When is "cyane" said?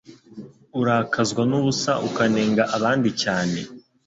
3.21-3.59